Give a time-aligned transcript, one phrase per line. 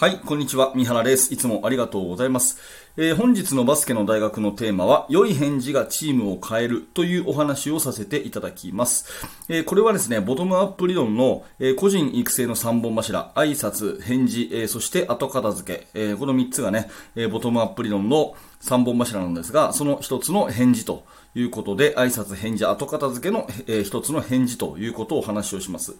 [0.00, 0.72] はい、こんにちは。
[0.74, 1.34] 三原です。
[1.34, 2.56] いつもありがとうございます。
[2.96, 9.04] えー、本日のバスケの大学のテーマは、良い返事がチームを変えるというお話をさせていただきます。
[9.50, 21.04] えー、これはですね、ボトムアップ理論の、えー、個人育成の3本柱、挨拶、返事、えそして後片付け、えこの3つがね、えボトムアップ理論の3本柱なんですが、その1つの返事と
[21.34, 25.94] いうことで、挨拶、返事、後片付けの、え1つの返事ということをお話をします。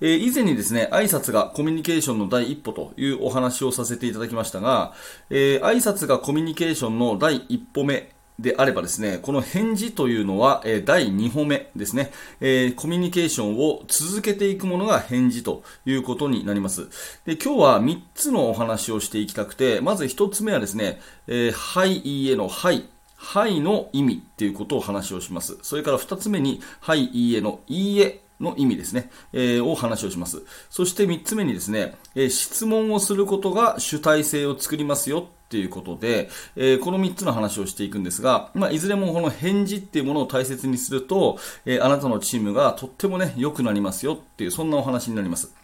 [0.00, 4.92] えー、以前にですね、挨拶がコミュニケーションの第一歩というお話をさせていただきましたが、
[5.30, 16.88] えー、挨拶がコミュニケーションの第一歩目であればですね、この返事というのは、えー、第2歩目ですね、えー、コミュニケーションを続けていくものが返事ということになります。
[17.24, 22.86] で、今日は3つのお話をしていきたくて、まず1つ目はですね、えー、はい、いいえのはい、
[23.16, 25.56] はいの意味っていうことを話をします。
[25.62, 30.42] それから2つ目に、はい、いいえのいいえの意味ですね、えー、を話をします。
[30.70, 45.54] そして3つ目にですね、えー、質問をすることが主体性を作りますよっていうことで、えー、この3つの話をしていくんですが、まあ、いずれもこの返事っていうものを大切にすると、えあなたのチームがとってもね、良くなりますよっていう、そんなお話になります。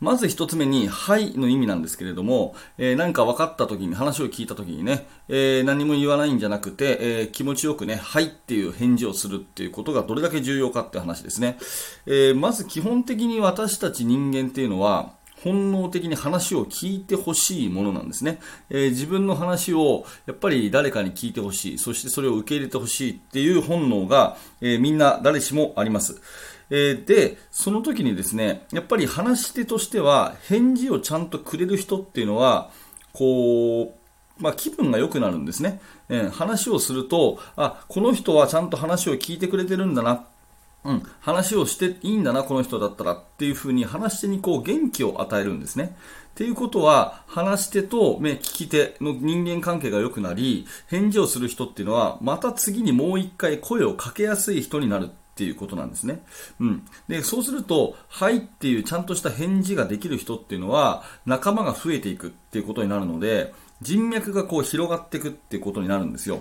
[0.00, 11.58] まず一つ目に、はいの意味なんですけれども、えー、何か分かった時に、話を聞いた時にね、えー、何も言わないんじゃなくて、えー、気持ちよくね、はいっていう返事をするっていうことがどれだけ重要かって話ですね。
[12.06, 18.40] えまず基本的に私たち人間っていうのは、本能的に話を聞いてほしいものなんですね、
[18.70, 26.20] えー、自分の話をやっぱり誰かに聞いてほしい、そしてそれを受け入れてほしいっていう本能が、えー、みんな誰しもあります。
[26.70, 32.70] えー、で、その時にですね、やっぱり話し手としては、返事をちゃんとくれる人っていうのは、
[33.12, 33.94] こ
[34.38, 40.24] う、まあ、気分が良くなるんですね、えー、話をすると、あ、この人はちゃんと話を聞いてくれてるんだな。
[40.84, 45.96] うん、話をしていいんだな、この人だったらっていう風に話し手にこう元気を与えるんですね。
[46.30, 56.22] っていうことは、話し手と、ね、聞き手の人間関係が良くなり、返事をする人っていうのは、また次にもう一回声をかけやすい人になるっていうことなんですね。
[56.60, 56.86] うん。
[57.08, 63.52] で、そうすると、はいっていうちゃんとした返事ができる人っていうのは、仲間が増えていくっていうことになるので、
[63.82, 66.40] 人脈がこう広がっていくっていうことになるんですよ。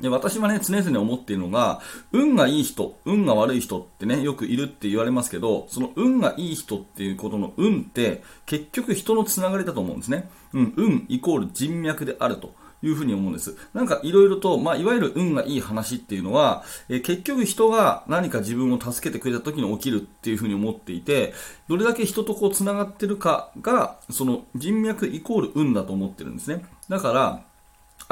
[0.00, 1.80] で私はね、常々思っているのが、
[2.12, 10.30] 運がいい人、運が悪い人ってね、よくいるって言われますけど、その運がいい人っていうことの運って、結局人のつながりだと思うんですね。
[10.52, 12.54] うん、運イコール人脈であると。
[12.82, 13.56] いうふうに思うんです。
[13.74, 21.34] なんかいろいろと、まあ、いわゆる運がいい話っていうのは、えー、結局人が何か自分を助けてくれた時に起きるっていうふうに思っていて、
[21.68, 26.64] どれだけ人とこう繋がってるかが、その人脈イコール運だと思ってるんですね。
[26.88, 27.51] だから、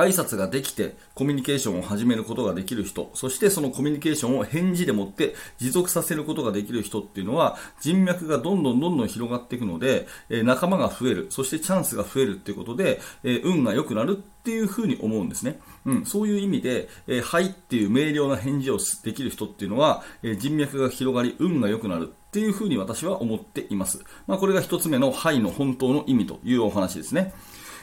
[0.00, 15.60] 挨拶ができてコミュニケーションを始めることができる人、そしてそのコミュニケーションを返事でもって持続させることができる人っていうのは人脈がどんどんどんどん広がっていくので、え仲間が増える、そしてチャンスが増えるっていうことで、え運が良くなるっていうふうに思うんですね。
[15.84, 24.02] うん、そういう意味で、えー、はいっていう明瞭な返事をできる人っていうのは、えー、人脈が広がり、運が良くなるっていうふうに私は思っています。
[24.26, 27.34] まあ、これが一つ目のはいの本当の意味というお話ですね。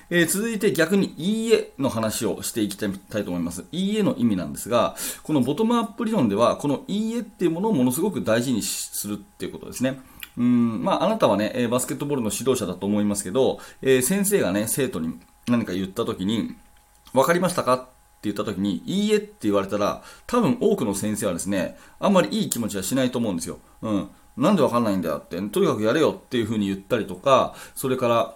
[0.09, 3.65] えー、続いて逆にいいえの話をしていきたいと思います。
[3.71, 9.99] いいえの意味なんですが、このボトムアップ理論では、このいいえっていうものをものすごく大事にするっていうことですね。
[10.37, 16.55] うんまあ、あなたはね、えバスケットボールの指導者だと思いますけど、えー、先生がね、生徒に何か言った時に、
[17.13, 17.73] 分かりましたか？
[17.73, 17.79] っ
[18.19, 23.59] て言った時に、いいえって言われたら、多分多くの先生はですね、あんまりいい気持ちはしないと思うんですよ。
[23.81, 24.09] うん。
[24.37, 28.35] なんでわかんないんだよって、とにかくやれよっていう風に言ったりとか、それから、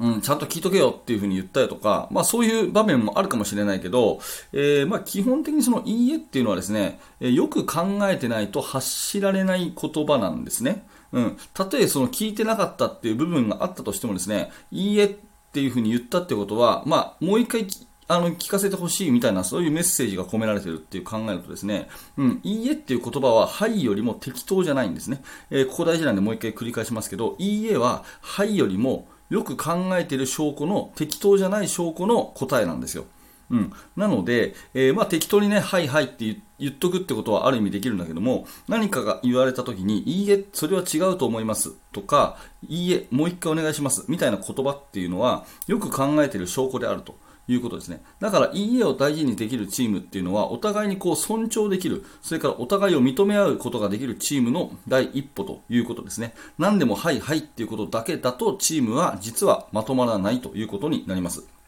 [0.00, 4.20] うん、ちゃんと聞いとけよっていう風に言ったりとか、まあそういう場面もあるかもしれないけど、
[4.52, 10.86] えー、まあ基本的にそのいいえっていうのはですね、えよく考えてないと発しられない言葉なんですね。
[11.12, 11.36] うん。
[11.52, 15.16] たとえその聞いてなかったっていう部分があったとしてもですね、いいえっ
[15.52, 17.66] ていう風に言ったってことは、まあもう一回
[18.08, 25.22] あの、聞かせてほしいみたいな、そういうメッセージが込められてるっていう考えるとですね、うん、いいえっていう言葉は、はいよりも適当じゃないんですね。
[25.50, 33.06] えー、ここ大事なんでもう一回繰り返しますけど、いいえは、はいよりも、よく考えている証拠の適当じゃない証拠の答えなんですよ。
[33.50, 42.38] うん、なので、えー、まあ、適当にね、はいはいって言っとくってことはある意味できるんだけども、何かが言われた時に、いいえ、それは違うと思いますとか、
[42.68, 47.16] いいえ、もう一回お願いしますみたいな言葉っていうのは、よく考えている証拠であると。
[47.52, 48.02] いうことですね。
[48.20, 56.34] だから、いい家を大事にできるチームっていうのは、お互いにこう尊重できる、それからお互いを認め合うことができるチームの第一歩ということですね。
[56.58, 61.59] 何でもはいはいっていうことだけだと、チームは実はまとまらないということになります。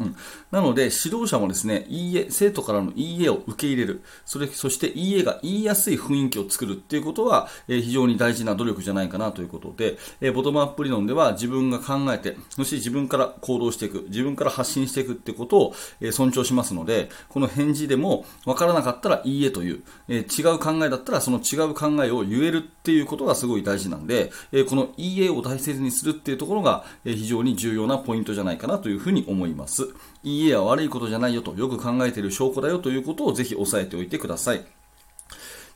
[0.00, 0.16] うん、
[0.50, 4.02] なので、指導者もですね、いいえ、生徒からのいいえを受け入れる。
[4.24, 29.89] それ、そしていいえが言いやすい雰囲気を作るっていうことは、えー、非常に大事な努力じゃないかなということで、えー、ボトムアップ理論では自分が考えて、そして自分から行動していく、自分から発信していくってことを、えー、尊重しますので、この返事でも分からなかったらいいえという、え違う考えだったらその違う考えを言えるっていうことがすごい大事なんで、えこのいいえを大切にするっていうところが、え非常に重要なポイントじゃないかなというふうに思います。
[30.22, 34.64] いいえは悪いことじゃないよと、よく考えている証拠だよということをぜひ押さえておいてください。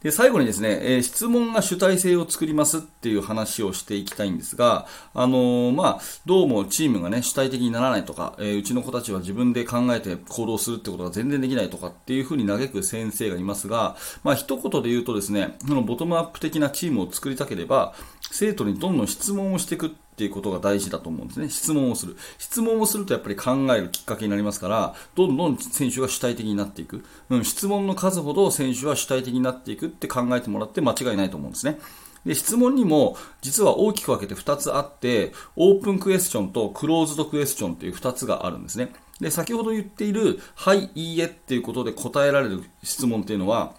[0.04, 17.94] で、最後にですね、えー、質問が主体性を作りますっていう話をしていきたいんですが、あのー、まあ、どうもチームがね、主体的にならないとか、えー、うちの子たちは自分で考えて行動するってことが全然できないとかっていうふうに嘆く先生がいますが、まあ、一言で言うとですね、そのボトムアップ的なチームを作りたければ、
[18.30, 21.48] 生徒にどんどん質問をしていくっていうことが大事だと思うんですね。
[21.48, 22.16] 質問をする。
[22.38, 27.04] 質問をするとやっぱり考えるきっかけになりますから、どんどん選手が主体的になっていく。
[27.30, 31.80] うん、質問の数ほど選手は主体的になっていくって考えてもらって間違いないと思うんですね。
[32.24, 38.92] で、質問にも実は大きく分けて2つあって、オープンクエスチョンとクローズドクエスチョンっていう2つがあるんですね。
[39.20, 43.74] で、先ほど言っている、はい、いいえっていうことで答えられる質問っていうのは、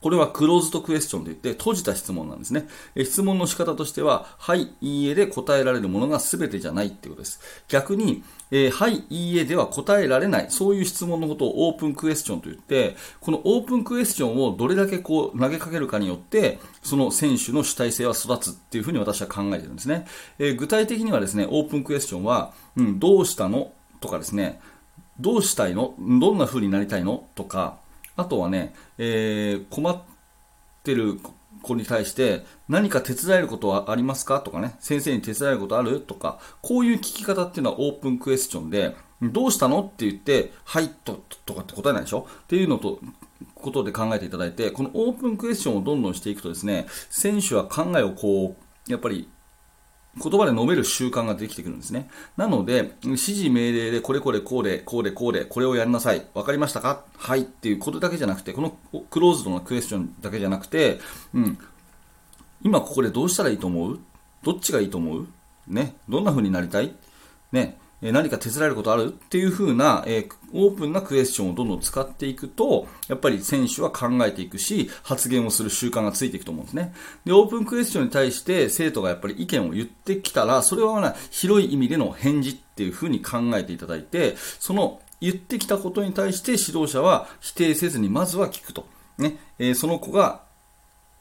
[0.00, 2.68] これはクローズドクエスチョンといって閉じた質問なんですね。
[3.02, 7.40] 質問の仕方としては、はい、いいえで答えられるものが全てじゃないっていうことです。
[7.68, 20.06] 逆に、えー、はい、いいえでは答えられない、そういう質問のことをオープンクエスチョンと言って、このオープンクエスチョンをどれだけこう投げかけるかによって、その選手の主体性は育つっていうふうに私は考えてるんですね。
[20.38, 24.60] えー、具体的にはですね、オープンクエスチョンは、うん、どうしたのとかですね、
[25.18, 25.94] どうしたいの？
[25.98, 27.26] どんな風になりたいの？
[27.34, 27.78] とか、
[28.16, 30.02] あとはね、えー、困っ
[30.82, 31.20] てる
[31.62, 34.40] 子に対して何か手伝えることはありますか？
[34.40, 36.00] とかね、先生に手伝えることある？
[36.00, 39.82] とか、こういう聞き方っていうのはオープンクエスチョンで、どうしたの？
[39.82, 42.26] って言って、はいと、とかって答えないでしょ？
[42.44, 43.00] っていうのと、
[43.54, 48.56] ことで考えていただいて、このオープンクエスチョンをどんどんしていくとですね、選手は考えをこ
[48.88, 49.28] う、やっぱり
[50.22, 52.08] 言葉で述べる習慣ができてくるんですね。
[52.36, 56.26] なので、指示命令でこれこれこうで、こうでこうで、これをやりなさい。
[56.32, 57.04] わかりましたか？
[57.16, 57.40] はい。
[57.40, 58.76] っていうことだけじゃなくて、この
[59.10, 61.00] クローズドなクエスチョンだけじゃなくて、
[61.34, 61.58] うん、
[62.62, 64.00] 今ここでどうしたらいいと思う？
[64.42, 65.26] どっちがいいと思う？
[65.68, 66.94] ね、どんな風になりたい？
[67.52, 69.06] ね、え何か手伝えることある？
[69.06, 76.94] っていう風な、えオープンなクエスチョンをどんどん使っていくと、やっぱり選手は考えていくし、発言をする習慣がついていくと思うんですね。
[77.24, 88.86] で、オープンクエスチョンに対して生徒がやっぱり意見を言ってきたら、それは、ね、広い意味での返事っていう風に考えていただいて、その言ってきたことに対して指導者は否定せずにまずは聞くと。
[89.16, 90.42] ね、えー、その子が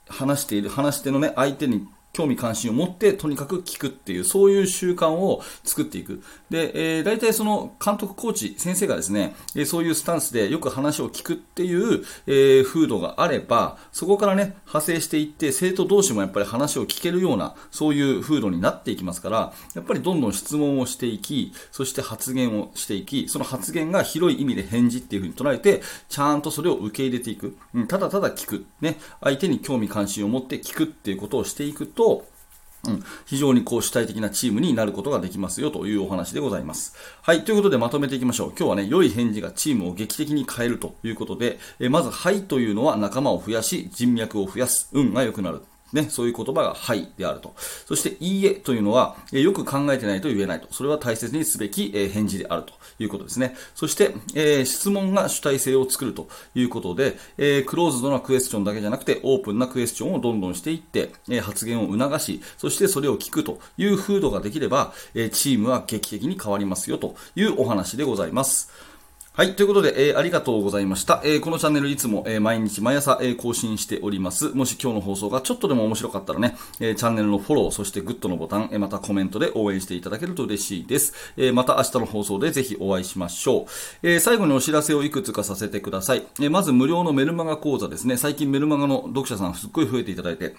[0.10, 6.24] 話している、話し手のね、相手に興味関心を持ってとにかく聞くっていう、そういう習慣を作っていく。
[6.50, 27.58] で、えー、大体その監督、コーチ、先生がですね、えー、そういうスタンスでよく話を聞くっていう、えー、風土があれば、そこからね、派生していって、生徒同士もやっぱり話を聞けるような、そういう風土になっていきますから、やっぱりどんどん質問をしていき、そして発言をしていき、その発言が広い意味で返事っていう風に捉えて、ちゃんとそれを受け入れていく。
[27.74, 28.66] うん、ただただ聞く。
[28.80, 32.05] ね、相手に興味関心を持って聞くっていうことをしていくと、
[32.88, 36.96] うん、非常にこう主体的なチームになることができますよというお話でございます。
[37.22, 38.50] はい、ということでまとめていきましょう。
[38.50, 45.62] 今日はね、良い返事がチームを劇的に変えるということで、えまず、はいというのは仲間を増やし、人脈を増やす、運が良くなる。
[45.96, 47.56] ね、そういう言葉がはいであると。
[47.88, 50.68] そして、いいえというのは、えよく考えてないと言えないと。
[50.72, 53.56] それは大切にすべき、え返事であるということですね。
[53.74, 68.95] そして、え、質問が主体性を作るということで、え、クローズドなクエスチョンだけじゃなくて、オープンなクエスチョンをどんどんしていって、え、発言を促し、そしてそれを聞くという風土ができれば、えチームは劇的に変わりますよというお話でございます。
[69.38, 69.58] はい。
[69.58, 71.20] ということで、えー、ありがとうございました。
[71.26, 74.52] えー、このチャンネルいつも、えー、毎日毎朝、えー、更新しております。
[74.56, 81.34] もし今日の放送がちょっとでも面白かったらね、えー、チャンネルのフォロー、そしてグッドのボタン、えー、またコメントで応援していただけると嬉しいです。
[81.36, 84.08] えー、また明日の放送でぜひお会いしましょう。
[84.08, 86.24] えー、最後にお知らせをいくつかさせてください。
[86.40, 88.16] えー、まず無料のメルマガ講座ですね。
[88.16, 90.56] 最近メルマガの読者さんすっごい増えていただいて、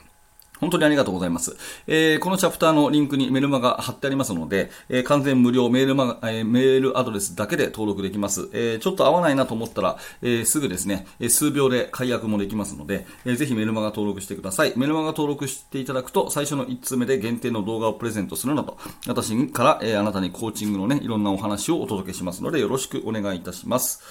[0.60, 1.56] 本当にありがとうございます。
[1.86, 8.48] えー、このチャプターのリンクにメルマガ貼ってありますので、えー、完全無料メールマガ、えー、メールアドレスだけで登録できます。
[8.52, 14.72] えちょっと合わないなと思ったら、えすぐですね、え数秒で解約もできますので、えー、ぜひメルマガ登録してください。
[14.76, 24.02] メルマガ登録していただくと、最初の1通目で限定の動画をプレゼントするなど、私から、えあなたにコーチングのね、いろんなお話をお届けしますので、よろしくお願いいたします。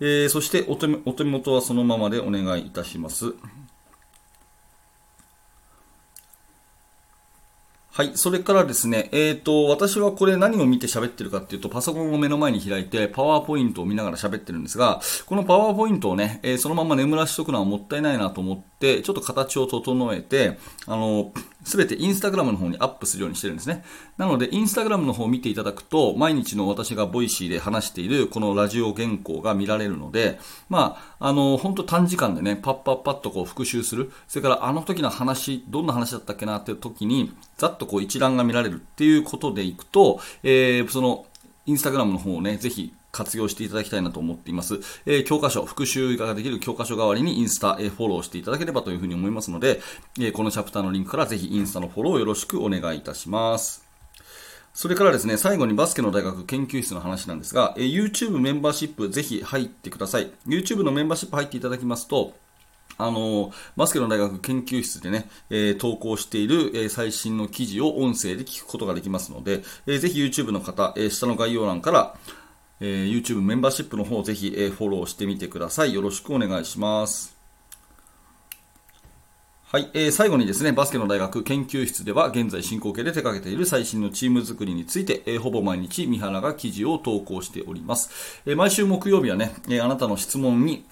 [0.00, 3.34] えそしてお手元はそのままでお願いいたします。
[8.00, 8.12] はい。
[8.14, 21.30] それからですね、えっ、ー、と、私はこれ何を見て喋ってるかっていうと、パソコンを目の前に開いて、パワーポイントを見ながら喋ってるんですが、このパワーポイントをね、えー、そのまま眠らしとくのはもったいないなと思って、ちょっと形を整えて、あの、
[21.64, 23.84] すべてインスタグラムの方にアップするようにしてるんですね。
[24.16, 30.38] なので、インスタグラムの方を見ていただくと、毎日の私が Voicy で話しているこのラジオ原稿が見られるので、
[30.68, 34.12] まあ、あの、本当短時間でね、パッパッパッとこう復習する。
[34.28, 41.26] それからあの時の話、どんな話だったっけなっていう時に、ざっとこう一覧が見られるっていうことでいくと、えー、その、
[41.66, 44.80] インスタグラムの方をね、ぜひ活用していただきたいなと思っています。
[45.06, 49.80] えー、教科書、復習ができる教科書代わりにインスタ、えー、フォローしていただければというふうに思いますので、
[50.18, 53.90] えー、このチャプターのリンクからぜひインスタのフォローをよろしくお願いいたします。
[54.72, 60.30] それからですね、最後にバスケの大学研究室の話なんですが、え YouTube メンバーシップぜひ入ってください。
[60.46, 62.34] YouTube のメンバーシップ入っていただきますと、
[62.96, 72.16] あのバスケの大学研究室でね、えー、投稿している、えー、最新の記事を音声で聞くことができますので、えー、ぜひ YouTube の方、え下の概要欄から、
[72.80, 75.92] えー YouTube メンバーシップの方をぜひ、えフォローしてみてください。
[75.92, 77.36] よろしくお願いします。
[79.70, 88.42] はい、えー、最後にですね、バスケの大学研究室では現在進行形で手掛けている最新のチーム作りについて、えー、ほぼ毎日三原が記事を投稿しております。
[88.46, 90.84] えー、毎週木曜日はね、えあなたの質問に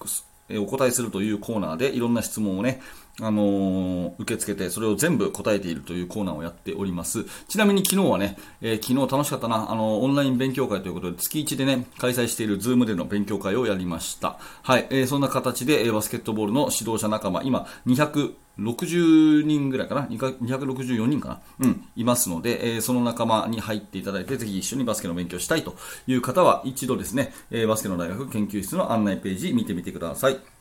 [0.57, 2.81] お答えするというコーナーでいろんな質問をね、
[3.21, 7.25] あのー、受け付けて、それを全部答えているというコーナーをやっております。
[7.47, 14.37] ちなみに昨日はね、えー、昨日楽しかったな、あのー、オンライン勉強会ということで、月1でね、開催している Zoom での勉強会をやりました。
[14.63, 25.75] はい、えー、そんな形で、えバスケットボールの指導者仲間、今、260人ぐらいかな、264人かな、うん、いますので、えー、その仲間に入っていただいて、ぜひ一緒にバスケの勉強したいと
[26.07, 30.58] いう方は、一度ですね、えー、バスケの大学研究室の案内ページ見てみてください。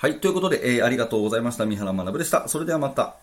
[0.00, 0.18] はい。
[0.18, 1.66] ということで、えー、ありがとうございました。
[1.66, 2.48] 三原学でした。
[2.48, 3.16] それではまた。